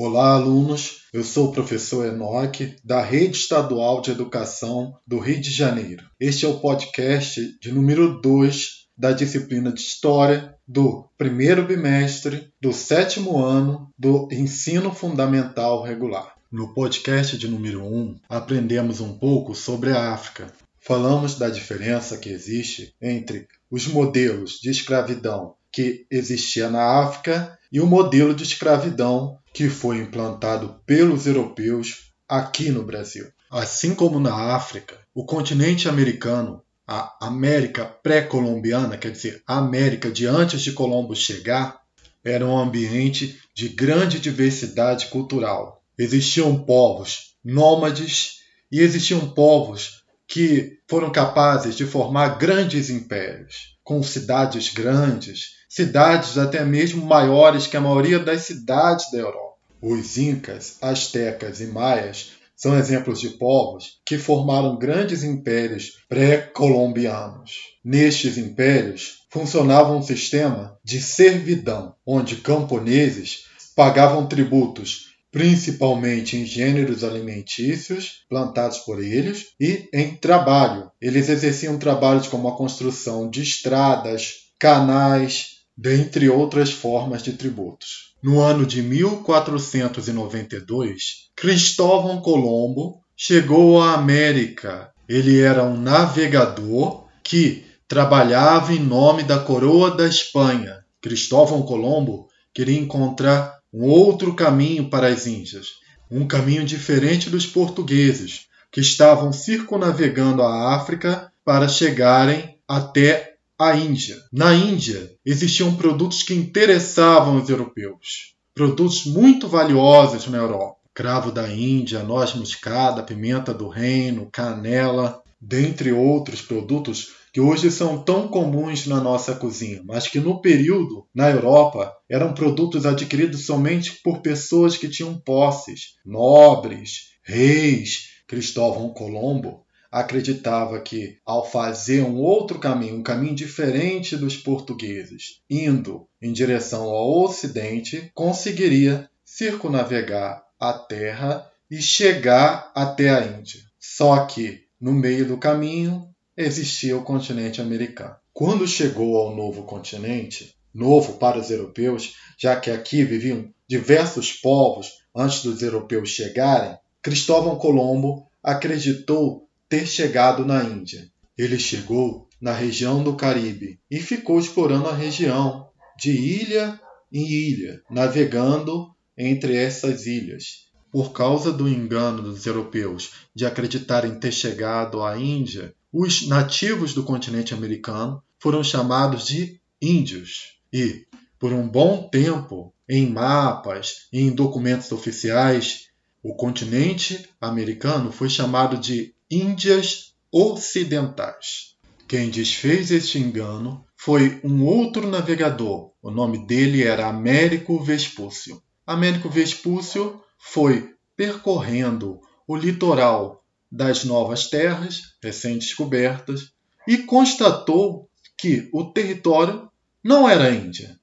[0.00, 1.08] Olá, alunos.
[1.12, 6.04] Eu sou o professor Enoque, da Rede Estadual de Educação do Rio de Janeiro.
[6.20, 12.72] Este é o podcast de número 2 da disciplina de História do primeiro bimestre do
[12.72, 16.32] sétimo ano do Ensino Fundamental Regular.
[16.48, 20.46] No podcast de número 1, um, aprendemos um pouco sobre a África.
[20.78, 27.80] Falamos da diferença que existe entre os modelos de escravidão que existia na África e
[27.80, 33.28] o modelo de escravidão que foi implantado pelos europeus aqui no Brasil.
[33.48, 40.26] Assim como na África, o continente americano, a América pré-colombiana, quer dizer, a América de
[40.26, 41.80] antes de Colombo chegar,
[42.24, 45.80] era um ambiente de grande diversidade cultural.
[45.96, 48.40] Existiam povos nômades
[48.72, 56.62] e existiam povos que foram capazes de formar grandes impérios, com cidades grandes, cidades até
[56.62, 59.56] mesmo maiores que a maioria das cidades da Europa.
[59.80, 67.52] Os incas, astecas e maias são exemplos de povos que formaram grandes impérios pré-colombianos.
[67.82, 73.44] Nestes impérios funcionava um sistema de servidão, onde camponeses
[73.74, 80.90] pagavam tributos principalmente em gêneros alimentícios plantados por eles e em trabalho.
[81.00, 88.08] Eles exerciam trabalhos como a construção de estradas, canais, dentre outras formas de tributos.
[88.20, 94.90] No ano de 1492, Cristóvão Colombo chegou à América.
[95.08, 100.84] Ele era um navegador que trabalhava em nome da coroa da Espanha.
[101.00, 105.66] Cristóvão Colombo queria encontrar um outro caminho para as Índias,
[106.10, 114.16] um caminho diferente dos portugueses, que estavam circunavegando a África para chegarem até a Índia.
[114.32, 120.78] Na Índia existiam produtos que interessavam os europeus, produtos muito valiosos na Europa.
[120.94, 128.02] Cravo da Índia, noz moscada, pimenta do reino, canela, dentre outros produtos que hoje são
[128.02, 134.00] tão comuns na nossa cozinha, mas que no período, na Europa, eram produtos adquiridos somente
[134.02, 138.08] por pessoas que tinham posses, nobres, reis.
[138.26, 146.08] Cristóvão Colombo acreditava que, ao fazer um outro caminho, um caminho diferente dos portugueses, indo
[146.20, 153.60] em direção ao ocidente, conseguiria circunavegar a terra e chegar até a Índia.
[153.78, 158.14] Só que, no meio do caminho, existia o continente americano.
[158.32, 164.92] Quando chegou ao novo continente, novo para os europeus, já que aqui viviam diversos povos
[165.14, 171.10] antes dos europeus chegarem, Cristóvão Colombo acreditou ter chegado na Índia.
[171.36, 175.68] Ele chegou na região do Caribe e ficou explorando a região,
[175.98, 176.80] de ilha
[177.12, 180.68] em ilha, navegando entre essas ilhas.
[180.92, 187.02] Por causa do engano dos europeus de acreditarem ter chegado à Índia, os nativos do
[187.02, 190.56] continente americano foram chamados de índios.
[190.72, 191.04] E,
[191.40, 195.88] por um bom tempo, em mapas e em documentos oficiais,
[196.22, 201.74] o continente americano foi chamado de Índias Ocidentais.
[202.06, 205.90] Quem desfez este engano foi um outro navegador.
[206.00, 208.62] O nome dele era Américo Vespúcio.
[208.86, 216.52] Américo Vespúcio foi percorrendo o litoral das novas terras recém-descobertas
[216.86, 219.70] e constatou que o território
[220.02, 220.98] não era Índia,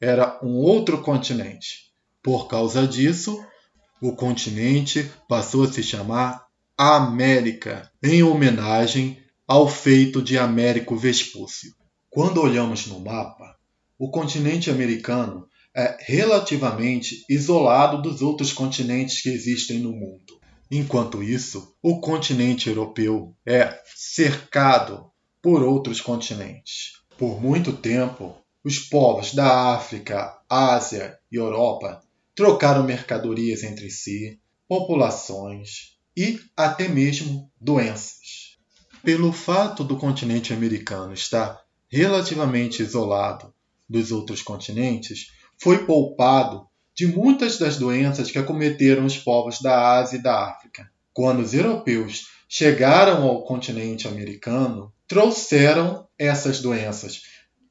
[0.00, 1.90] era um outro continente.
[2.22, 3.42] Por causa disso,
[4.00, 11.74] o continente passou a se chamar América, em homenagem ao feito de Américo Vespúcio.
[12.08, 13.56] Quando olhamos no mapa,
[13.98, 20.39] o continente americano é relativamente isolado dos outros continentes que existem no mundo.
[20.70, 25.10] Enquanto isso, o continente europeu é cercado
[25.42, 26.92] por outros continentes.
[27.18, 32.02] Por muito tempo, os povos da África, Ásia e Europa
[32.34, 34.38] trocaram mercadorias entre si,
[34.68, 38.56] populações, e até mesmo doenças.
[39.02, 43.52] Pelo fato do continente americano estar relativamente isolado
[43.88, 50.18] dos outros continentes, foi poupado de muitas das doenças que acometeram os povos da Ásia
[50.18, 50.90] e da África.
[51.12, 57.22] Quando os europeus chegaram ao continente americano, trouxeram essas doenças,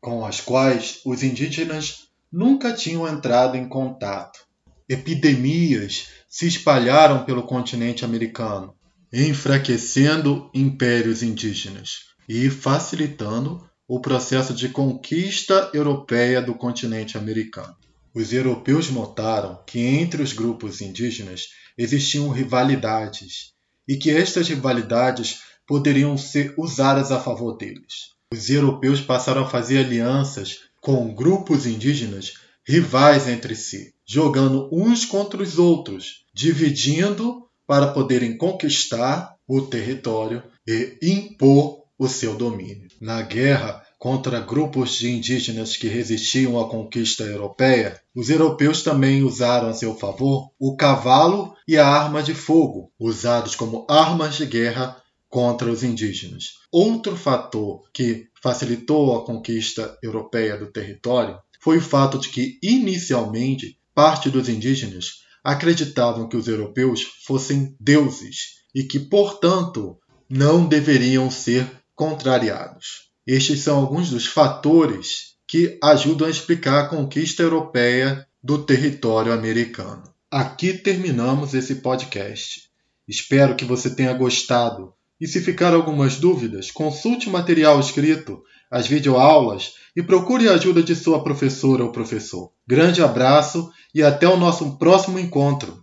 [0.00, 4.40] com as quais os indígenas nunca tinham entrado em contato.
[4.88, 8.74] Epidemias se espalharam pelo continente americano,
[9.12, 17.76] enfraquecendo impérios indígenas e facilitando o processo de conquista europeia do continente americano.
[18.14, 23.52] Os europeus notaram que entre os grupos indígenas existiam rivalidades
[23.86, 28.14] e que estas rivalidades poderiam ser usadas a favor deles.
[28.32, 32.34] Os europeus passaram a fazer alianças com grupos indígenas
[32.66, 40.98] rivais entre si, jogando uns contra os outros, dividindo para poderem conquistar o território e
[41.02, 42.88] impor o seu domínio.
[43.00, 49.70] Na guerra contra grupos de indígenas que resistiam à conquista europeia, os europeus também usaram
[49.70, 55.02] a seu favor o cavalo e a arma de fogo, usados como armas de guerra
[55.26, 56.48] contra os indígenas.
[56.70, 63.78] Outro fator que facilitou a conquista europeia do território foi o fato de que, inicialmente,
[63.94, 69.96] parte dos indígenas acreditavam que os europeus fossem deuses e que, portanto,
[70.28, 73.03] não deveriam ser contrariados.
[73.26, 80.02] Estes são alguns dos fatores que ajudam a explicar a conquista europeia do território americano.
[80.30, 82.68] Aqui terminamos esse podcast.
[83.08, 84.92] Espero que você tenha gostado.
[85.18, 90.82] E se ficar algumas dúvidas, consulte o material escrito, as videoaulas e procure a ajuda
[90.82, 92.52] de sua professora ou professor.
[92.66, 95.82] Grande abraço e até o nosso próximo encontro!